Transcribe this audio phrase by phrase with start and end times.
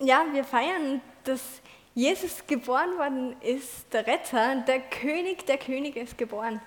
[0.00, 1.40] ja, wir feiern, dass
[1.94, 6.60] Jesus geboren worden ist, der Retter, der König der Könige ist geboren.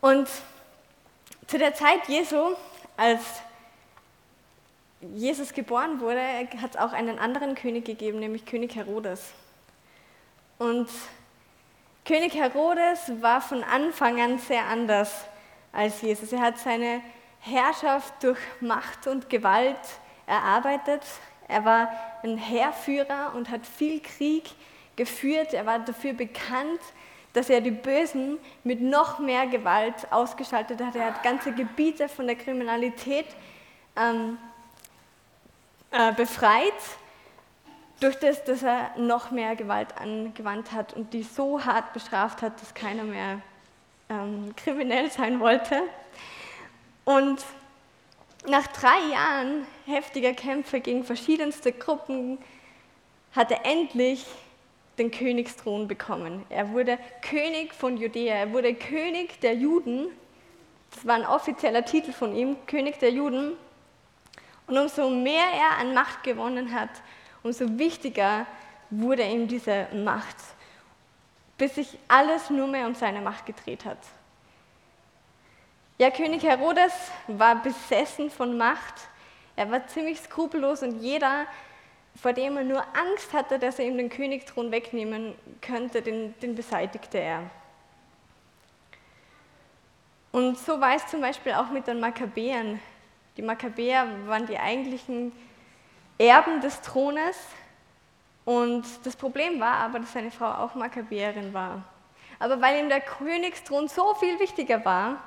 [0.00, 0.28] Und
[1.46, 2.54] zu der Zeit Jesu,
[2.96, 3.20] als
[5.14, 6.20] Jesus geboren wurde,
[6.60, 9.32] hat es auch einen anderen König gegeben, nämlich König Herodes.
[10.58, 10.88] Und
[12.04, 15.24] König Herodes war von Anfang an sehr anders
[15.72, 16.32] als Jesus.
[16.32, 17.02] Er hat seine
[17.40, 19.78] Herrschaft durch Macht und Gewalt
[20.26, 21.02] erarbeitet.
[21.48, 21.90] Er war
[22.22, 24.50] ein Heerführer und hat viel Krieg
[24.96, 25.54] geführt.
[25.54, 26.80] Er war dafür bekannt,
[27.32, 30.96] dass er die Bösen mit noch mehr Gewalt ausgeschaltet hat.
[30.96, 33.26] Er hat ganze Gebiete von der Kriminalität
[33.96, 34.38] ähm,
[35.90, 36.72] äh, befreit,
[38.00, 42.60] durch das, dass er noch mehr Gewalt angewandt hat und die so hart bestraft hat,
[42.60, 43.40] dass keiner mehr
[44.08, 45.82] ähm, kriminell sein wollte.
[47.04, 47.44] Und
[48.46, 52.38] nach drei Jahren heftiger Kämpfe gegen verschiedenste Gruppen
[53.34, 54.26] hat er endlich
[54.98, 56.44] den Königsthron bekommen.
[56.50, 60.08] Er wurde König von Judäa, er wurde König der Juden.
[60.90, 63.52] Das war ein offizieller Titel von ihm, König der Juden.
[64.66, 66.90] Und umso mehr er an Macht gewonnen hat,
[67.42, 68.46] umso wichtiger
[68.90, 70.36] wurde ihm diese Macht,
[71.56, 73.98] bis sich alles nur mehr um seine Macht gedreht hat.
[75.98, 76.92] Ja, König Herodes
[77.28, 78.94] war besessen von Macht.
[79.56, 81.46] Er war ziemlich skrupellos und jeder,
[82.20, 86.54] vor dem er nur Angst hatte, dass er ihm den Königsthron wegnehmen könnte, den, den
[86.54, 87.42] beseitigte er.
[90.32, 92.80] Und so war es zum Beispiel auch mit den Makkabäern.
[93.36, 95.30] Die Makkabäer waren die eigentlichen
[96.16, 97.36] Erben des Thrones.
[98.46, 101.84] Und das Problem war aber, dass seine Frau auch Makkabäerin war.
[102.38, 105.18] Aber weil ihm der Königsthron so viel wichtiger war,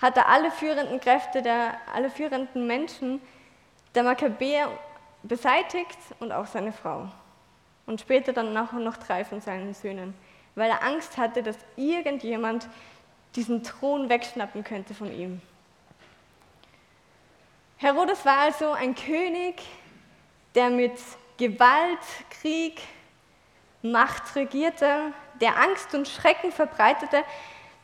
[0.00, 3.20] hat er alle führenden Kräfte, der, alle führenden Menschen
[3.94, 4.70] der Makkabäer
[5.22, 7.08] beseitigt und auch seine Frau.
[7.86, 10.14] Und später dann noch, noch drei von seinen Söhnen,
[10.54, 12.68] weil er Angst hatte, dass irgendjemand
[13.36, 15.40] diesen Thron wegschnappen könnte von ihm.
[17.76, 19.62] Herodes war also ein König,
[20.54, 20.92] der mit
[21.36, 21.98] Gewalt,
[22.30, 22.80] Krieg,
[23.82, 25.12] Macht regierte,
[25.42, 27.22] der Angst und Schrecken verbreitete,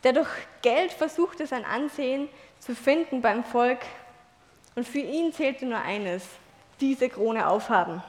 [0.05, 0.29] der durch
[0.63, 2.29] Geld versuchte, sein Ansehen
[2.59, 3.81] zu finden beim Volk.
[4.75, 6.27] Und für ihn zählte nur eines,
[6.81, 8.03] diese Krone aufhaben.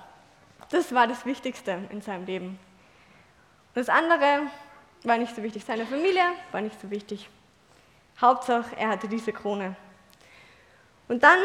[0.69, 2.47] Das war das Wichtigste in seinem Leben.
[2.47, 2.57] Und
[3.75, 4.47] das andere
[5.03, 5.65] war nicht so wichtig.
[5.65, 7.29] Seine Familie war nicht so wichtig.
[8.19, 9.75] Hauptsache, er hatte diese Krone.
[11.07, 11.39] Und dann,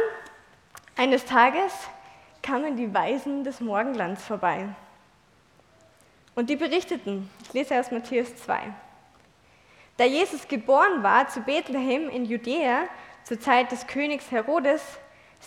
[0.96, 1.72] eines Tages,
[2.42, 4.68] kamen die Weisen des Morgenlands vorbei.
[6.36, 8.72] Und die berichteten, ich lese aus Matthäus 2.
[9.96, 12.84] Da Jesus geboren war zu Bethlehem in Judäa
[13.24, 14.82] zur Zeit des Königs Herodes,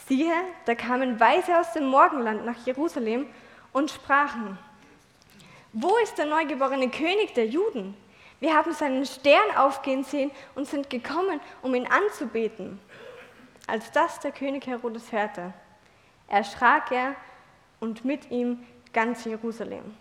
[0.07, 0.33] siehe,
[0.65, 3.27] da kamen Weise aus dem Morgenland nach Jerusalem
[3.73, 4.57] und sprachen,
[5.71, 7.95] wo ist der neugeborene König der Juden?
[8.39, 12.79] Wir haben seinen Stern aufgehen sehen und sind gekommen, um ihn anzubeten.
[13.67, 15.53] Als das der König Herodes hörte,
[16.27, 17.15] erschrak er
[17.79, 19.95] und mit ihm ganz Jerusalem.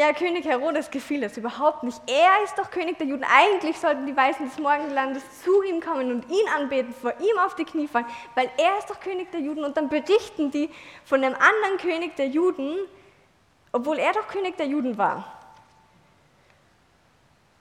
[0.00, 2.00] Ja, König Herodes gefiel das überhaupt nicht.
[2.06, 3.22] Er ist doch König der Juden.
[3.22, 7.54] Eigentlich sollten die Weißen des Morgenlandes zu ihm kommen und ihn anbeten, vor ihm auf
[7.54, 9.62] die Knie fallen, weil er ist doch König der Juden.
[9.62, 10.70] Und dann berichten die
[11.04, 12.78] von einem anderen König der Juden,
[13.72, 15.30] obwohl er doch König der Juden war.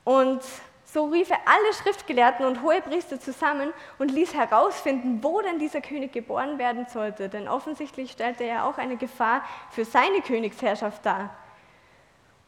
[0.05, 0.41] Und
[0.85, 6.13] so rief er alle Schriftgelehrten und Hohepriester zusammen und ließ herausfinden, wo denn dieser König
[6.13, 7.27] geboren werden sollte.
[7.27, 11.31] Denn offensichtlich stellte er auch eine Gefahr für seine Königsherrschaft dar.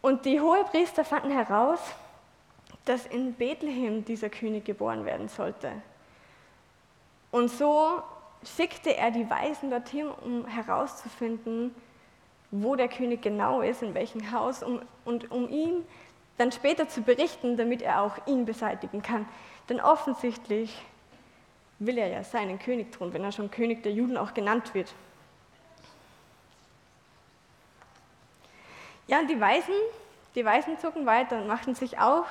[0.02, 1.80] Und die Hohepriester fanden heraus,
[2.86, 5.72] dass in Bethlehem dieser König geboren werden sollte.
[7.32, 8.02] Und so
[8.44, 11.74] schickte er die Weisen dorthin, um herauszufinden,
[12.50, 15.86] wo der König genau ist, in welchem Haus, um, und um ihm
[16.38, 19.28] dann später zu berichten, damit er auch ihn beseitigen kann.
[19.70, 20.76] Denn offensichtlich
[21.80, 24.94] will er ja seinen König tun, wenn er schon König der Juden auch genannt wird.
[29.12, 29.74] Ja, und die Weisen,
[30.36, 32.26] die Weisen zogen weiter und machten sich auf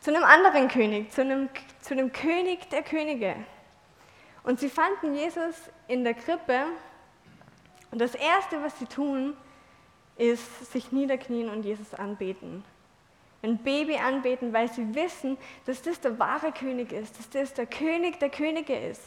[0.00, 1.50] zu einem anderen König, zu einem,
[1.82, 3.36] zu einem König der Könige.
[4.44, 5.54] Und sie fanden Jesus
[5.86, 6.64] in der Krippe
[7.90, 9.36] und das Erste, was sie tun,
[10.16, 12.64] ist sich niederknien und Jesus anbeten.
[13.42, 15.36] Ein Baby anbeten, weil sie wissen,
[15.66, 19.02] dass das der wahre König ist, dass das der König der Könige ist.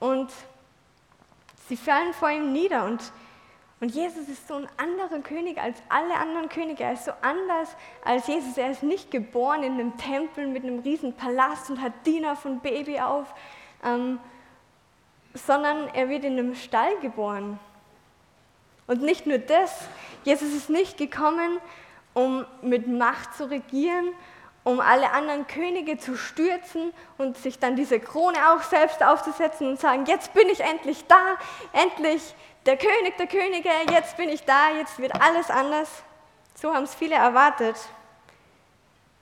[0.00, 0.32] Und
[1.68, 3.12] sie fallen vor ihm nieder und
[3.80, 6.84] und Jesus ist so ein anderer König als alle anderen Könige.
[6.84, 7.74] Er ist so anders
[8.04, 8.58] als Jesus.
[8.58, 12.60] Er ist nicht geboren in einem Tempel mit einem riesen Palast und hat Diener von
[12.60, 13.34] Baby auf.
[13.82, 14.20] Ähm,
[15.32, 17.58] sondern er wird in einem Stall geboren.
[18.86, 19.88] Und nicht nur das,
[20.24, 21.58] Jesus ist nicht gekommen,
[22.12, 24.08] um mit Macht zu regieren,
[24.70, 29.80] um alle anderen Könige zu stürzen und sich dann diese Krone auch selbst aufzusetzen und
[29.80, 31.36] sagen, jetzt bin ich endlich da,
[31.72, 32.34] endlich
[32.66, 35.88] der König der Könige, jetzt bin ich da, jetzt wird alles anders.
[36.54, 37.74] So haben es viele erwartet.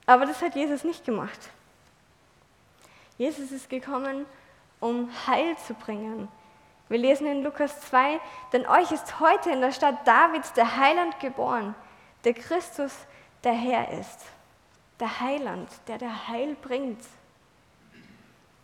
[0.05, 1.39] Aber das hat Jesus nicht gemacht.
[3.17, 4.27] Jesus ist gekommen,
[4.79, 6.27] um Heil zu bringen.
[6.89, 8.19] Wir lesen in Lukas 2,
[8.53, 11.73] denn euch ist heute in der Stadt Davids der Heiland geboren,
[12.23, 12.93] der Christus,
[13.43, 14.38] der Herr ist.
[14.99, 16.99] Der Heiland, der der Heil bringt.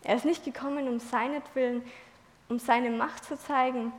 [0.03, 1.83] Er ist nicht gekommen, um seinetwillen,
[2.49, 3.91] um seine Macht zu zeigen,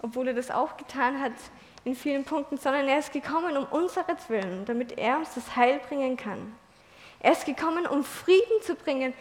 [0.00, 1.32] obwohl er das auch getan hat
[1.84, 6.16] in vielen Punkten, sondern er ist gekommen um unseretwillen, damit er uns das Heil bringen
[6.16, 6.54] kann.
[7.20, 9.14] Er ist gekommen, um Frieden zu bringen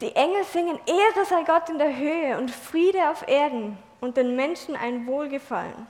[0.00, 4.36] die Engel singen, Ehre sei Gott in der Höhe und Friede auf Erden und den
[4.36, 5.88] Menschen ein Wohlgefallen.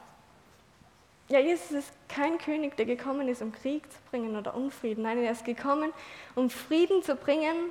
[1.29, 5.03] Ja, Jesus ist kein König, der gekommen ist, um Krieg zu bringen oder Unfrieden.
[5.03, 5.93] Nein, er ist gekommen,
[6.35, 7.71] um Frieden zu bringen.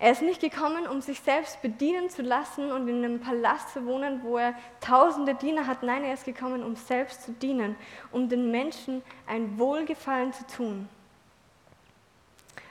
[0.00, 3.86] Er ist nicht gekommen, um sich selbst bedienen zu lassen und in einem Palast zu
[3.86, 5.84] wohnen, wo er tausende Diener hat.
[5.84, 7.76] Nein, er ist gekommen, um selbst zu dienen,
[8.10, 10.88] um den Menschen ein Wohlgefallen zu tun.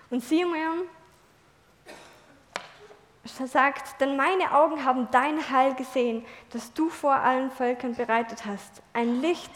[0.10, 0.84] Und Simeon
[3.26, 8.82] sagt, denn meine Augen haben dein Heil gesehen, das du vor allen Völkern bereitet hast,
[8.94, 9.52] ein Licht,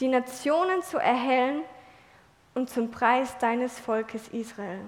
[0.00, 1.62] die Nationen zu erhellen
[2.54, 4.80] und zum Preis deines Volkes Israel.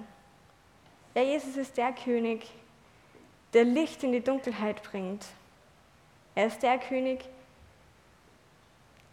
[1.13, 2.49] Ja, Jesus ist der König,
[3.53, 5.25] der Licht in die Dunkelheit bringt.
[6.35, 7.25] Er ist der König,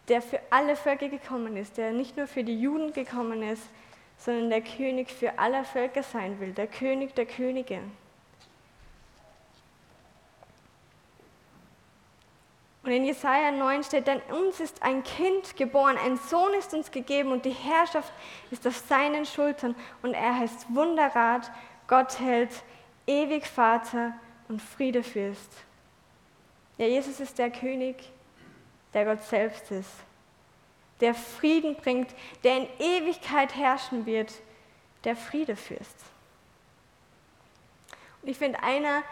[0.07, 3.63] der für alle Völker gekommen ist, der nicht nur für die Juden gekommen ist,
[4.17, 7.79] sondern der König für alle Völker sein will, der König der Könige.
[12.89, 16.89] Und in Jesaja 9 steht, denn uns ist ein Kind geboren, ein Sohn ist uns
[16.89, 18.11] gegeben und die Herrschaft
[18.49, 21.51] ist auf seinen Schultern und er heißt Wunderrat,
[21.85, 22.49] Gott hält,
[23.05, 24.13] ewig Vater
[24.47, 25.51] und Friedefürst.
[26.79, 28.11] Ja, Jesus ist der König,
[28.95, 29.91] der Gott selbst ist,
[30.99, 32.09] der Frieden bringt,
[32.43, 34.33] der in Ewigkeit herrschen wird,
[35.03, 35.95] der Friedefürst.
[38.23, 39.03] Und ich finde, einer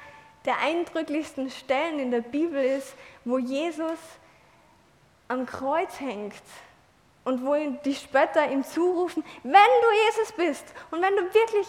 [0.48, 2.96] der eindrücklichsten Stellen in der Bibel ist,
[3.26, 4.00] wo Jesus
[5.28, 6.42] am Kreuz hängt
[7.26, 7.54] und wo
[7.84, 11.68] die Spötter ihm zurufen, wenn du Jesus bist und wenn du wirklich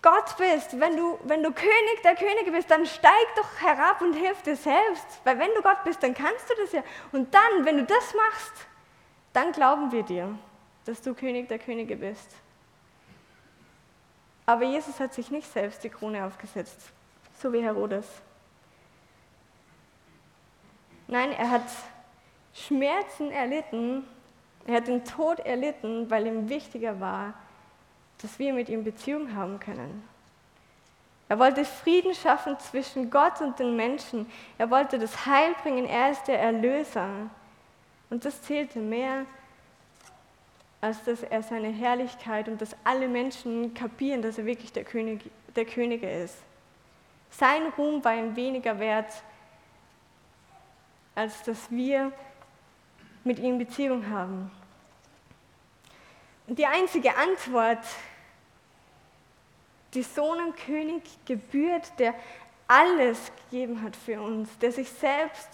[0.00, 4.14] Gott bist, wenn du, wenn du König der Könige bist, dann steig doch herab und
[4.14, 5.20] hilf dir selbst.
[5.24, 6.82] Weil wenn du Gott bist, dann kannst du das ja.
[7.10, 8.52] Und dann, wenn du das machst,
[9.32, 10.38] dann glauben wir dir,
[10.84, 12.30] dass du König der Könige bist.
[14.46, 16.92] Aber Jesus hat sich nicht selbst die Krone aufgesetzt
[17.38, 18.06] so wie Herodes.
[21.06, 21.62] Nein, er hat
[22.52, 24.04] Schmerzen erlitten,
[24.66, 27.34] er hat den Tod erlitten, weil ihm wichtiger war,
[28.20, 30.06] dass wir mit ihm Beziehung haben können.
[31.28, 34.26] Er wollte Frieden schaffen zwischen Gott und den Menschen.
[34.56, 35.86] Er wollte das Heil bringen.
[35.86, 37.08] Er ist der Erlöser.
[38.10, 39.26] Und das zählte mehr,
[40.80, 45.30] als dass er seine Herrlichkeit und dass alle Menschen kapieren, dass er wirklich der König
[45.54, 46.36] der Könige ist.
[47.38, 49.12] Sein Ruhm war ihm weniger wert,
[51.14, 52.10] als dass wir
[53.22, 54.50] mit ihm Beziehung haben.
[56.48, 57.84] Und die einzige Antwort,
[59.94, 62.12] die so einem König gebührt, der
[62.66, 65.48] alles gegeben hat für uns, der sich selbst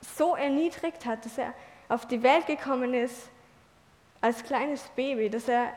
[0.00, 1.52] so erniedrigt hat, dass er
[1.90, 3.28] auf die Welt gekommen ist
[4.22, 5.74] als kleines Baby, dass er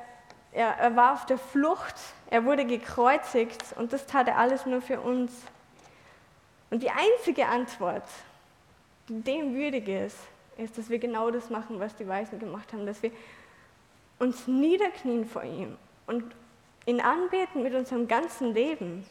[0.51, 1.95] er, er war auf der Flucht,
[2.29, 5.31] er wurde gekreuzigt und das tat er alles nur für uns.
[6.69, 8.07] Und die einzige Antwort,
[9.07, 10.17] die dem würdig ist,
[10.57, 13.11] ist, dass wir genau das machen, was die Weisen gemacht haben, dass wir
[14.19, 16.23] uns niederknien vor ihm und
[16.85, 19.05] ihn anbeten mit unserem ganzen Leben.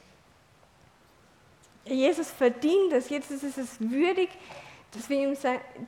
[1.84, 4.28] Jesus verdient es, Jesus ist es würdig,
[4.92, 5.36] dass wir, ihm,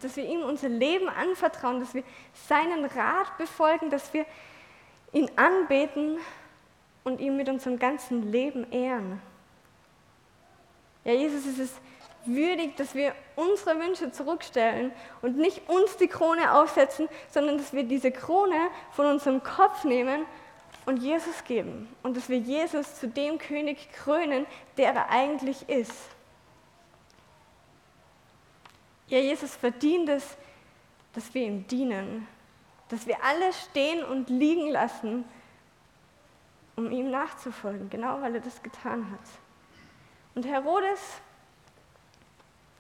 [0.01, 2.05] dass wir ihm unser Leben anvertrauen, dass wir
[2.49, 4.25] seinen Rat befolgen, dass wir
[5.13, 6.19] ihn anbeten
[7.05, 9.21] und ihn mit unserem ganzen Leben ehren.
[11.05, 11.73] Ja, Jesus ist es
[12.27, 17.85] würdig, dass wir unsere Wünsche zurückstellen und nicht uns die Krone aufsetzen, sondern dass wir
[17.85, 20.27] diese Krone von unserem Kopf nehmen
[20.87, 25.95] und Jesus geben und dass wir Jesus zu dem König krönen, der er eigentlich ist.
[29.09, 30.37] Ja, Jesus verdient es,
[31.15, 32.29] dass wir ihm dienen,
[32.91, 35.25] dass wir alles stehen und liegen lassen,
[36.77, 39.21] um ihm nachzufolgen, genau weil er das getan hat.
[40.35, 41.21] Und Herodes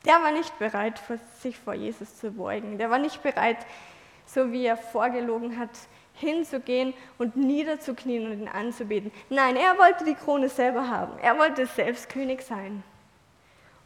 [0.05, 1.00] der war nicht bereit,
[1.40, 2.79] sich vor Jesus zu beugen.
[2.79, 3.59] Der war nicht bereit,
[4.25, 5.71] so wie er vorgelogen hat,
[6.14, 9.11] hinzugehen und niederzuknien und ihn anzubeten.
[9.29, 11.19] Nein, er wollte die Krone selber haben.
[11.19, 12.83] Er wollte selbst König sein.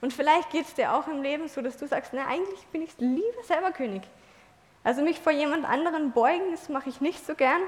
[0.01, 2.83] Und vielleicht geht es dir auch im Leben so, dass du sagst, na, eigentlich bin
[2.83, 4.03] ich lieber selber König.
[4.85, 7.61] Also mich vor jemand anderen beugen, das mache ich nicht so gern.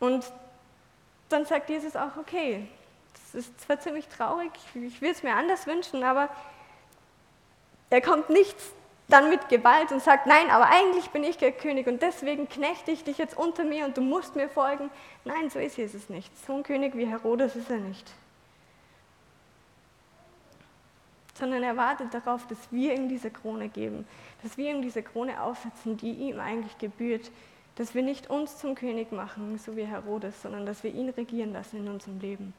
[0.00, 0.24] Und
[1.28, 2.66] dann sagt Jesus auch, okay,
[3.12, 6.30] das ist zwar ziemlich traurig, ich will es mir anders wünschen, aber
[7.90, 8.56] er kommt nicht
[9.08, 12.90] dann mit Gewalt und sagt, nein, aber eigentlich bin ich der König und deswegen knechte
[12.90, 14.90] ich dich jetzt unter mir und du musst mir folgen.
[15.24, 16.30] Nein, so ist Jesus nicht.
[16.46, 18.12] So ein König wie Herodes ist er nicht.
[21.38, 24.06] Sondern er wartet darauf, dass wir ihm diese Krone geben,
[24.42, 27.30] dass wir ihm diese Krone aufsetzen, die ihm eigentlich gebührt,
[27.76, 31.52] dass wir nicht uns zum König machen, so wie Herodes, sondern dass wir ihn regieren
[31.52, 32.52] lassen in unserem Leben.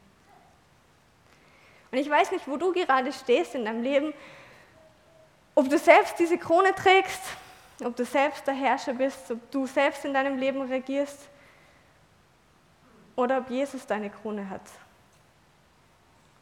[1.92, 4.14] Und ich weiß nicht, wo du gerade stehst in deinem Leben,
[5.56, 7.22] ob du selbst diese Krone trägst,
[7.84, 11.28] ob du selbst der Herrscher bist, ob du selbst in deinem Leben regierst
[13.16, 14.62] oder ob Jesus deine Krone hat.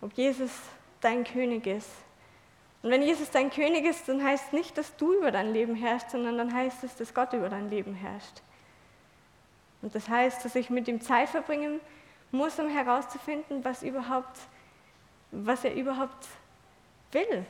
[0.01, 0.51] Ob Jesus
[1.01, 1.89] dein König ist.
[2.87, 5.75] Und wenn Jesus dein König ist, dann heißt es nicht, dass du über dein Leben
[5.75, 8.41] herrschst, sondern dann heißt es, dass Gott über dein Leben herrscht.
[9.81, 11.81] Und das heißt, dass ich mit ihm Zeit verbringen
[12.31, 14.39] muss, um herauszufinden, was, überhaupt,
[15.31, 16.27] was er überhaupt
[17.11, 17.45] will,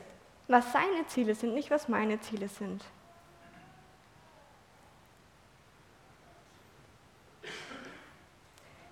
[0.48, 2.82] was seine Ziele sind, nicht was meine Ziele sind.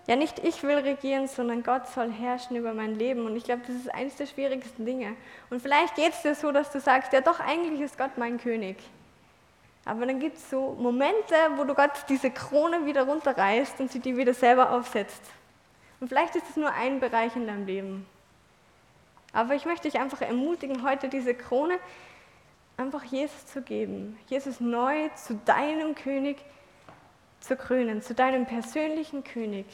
[0.07, 3.27] Ja, nicht ich will regieren, sondern Gott soll herrschen über mein Leben.
[3.27, 5.17] Und ich glaube, das ist eines der schwierigsten Dinge.
[5.51, 8.39] Und vielleicht geht es dir so, dass du sagst, ja doch, eigentlich ist Gott mein
[8.39, 8.77] König.
[9.85, 14.01] Aber dann gibt es so Momente, wo du Gott diese Krone wieder runterreißt und sie
[14.01, 15.23] dir wieder selber aufsetzt.
[16.01, 18.07] Und vielleicht ist es nur ein Bereich in deinem Leben.
[19.33, 21.79] Aber ich möchte dich einfach ermutigen, heute diese Krone
[22.77, 24.19] einfach Jesus zu geben.
[24.29, 26.37] Jesus neu zu deinem König
[27.41, 29.67] zu krönen, zu deinem persönlichen König.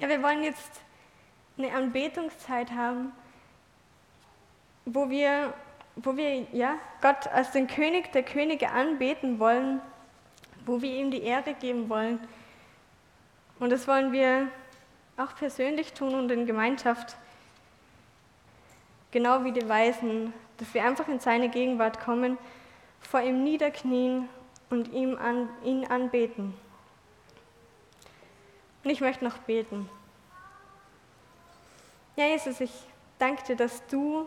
[0.00, 0.80] Ja, wir wollen jetzt
[1.58, 3.12] eine Anbetungszeit haben,
[4.86, 5.52] wo wir,
[5.94, 9.82] wo wir ja, Gott als den König der Könige anbeten wollen,
[10.64, 12.18] wo wir ihm die Ehre geben wollen.
[13.58, 14.48] Und das wollen wir
[15.18, 17.16] auch persönlich tun und in Gemeinschaft,
[19.10, 22.38] genau wie die Weisen, dass wir einfach in seine Gegenwart kommen,
[23.02, 24.30] vor ihm niederknien
[24.70, 26.54] und ihn anbeten.
[28.82, 29.88] Und ich möchte noch beten.
[32.16, 32.72] Ja, Jesus, ich
[33.18, 34.26] danke dir, dass du,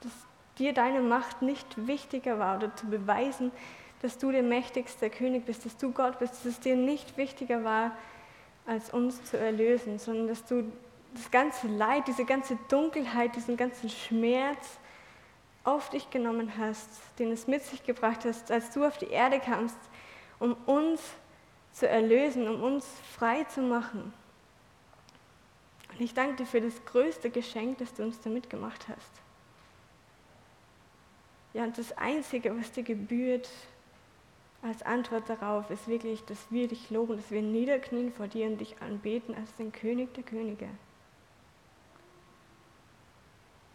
[0.00, 0.12] dass
[0.58, 3.52] dir deine Macht nicht wichtiger war oder zu beweisen,
[4.02, 7.62] dass du der mächtigste König bist, dass du Gott bist, dass es dir nicht wichtiger
[7.62, 7.92] war,
[8.66, 10.70] als uns zu erlösen, sondern dass du
[11.14, 14.78] das ganze Leid, diese ganze Dunkelheit, diesen ganzen Schmerz
[15.64, 16.88] auf dich genommen hast,
[17.18, 19.78] den es mit sich gebracht hast, als du auf die Erde kamst,
[20.38, 21.00] um uns
[21.72, 22.86] zu erlösen, um uns
[23.16, 24.12] frei zu machen.
[25.90, 29.22] Und ich danke dir für das größte Geschenk, das du uns damit gemacht hast.
[31.54, 33.48] Ja, und das Einzige, was dir gebührt,
[34.62, 38.58] als Antwort darauf ist wirklich, dass wir dich loben, dass wir niederknien vor dir und
[38.58, 40.68] dich anbeten als den König der Könige.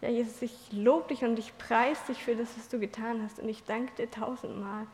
[0.01, 3.39] Ja, Jesus, ich lobe dich und ich preise dich für das, was du getan hast
[3.39, 4.88] und ich danke dir tausendmal.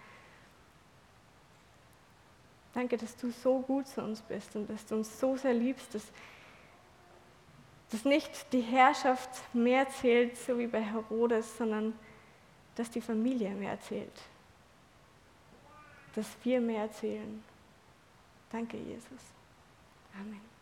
[2.74, 5.94] Danke, dass du so gut zu uns bist und dass du uns so sehr liebst,
[5.94, 6.04] dass,
[7.92, 11.94] dass nicht die Herrschaft mehr zählt, so wie bei Herodes, sondern
[12.76, 14.20] dass die Familie mehr zählt
[16.14, 17.44] dass wir mehr erzählen.
[18.52, 19.22] Danke, Jesus.
[20.20, 20.53] Amen.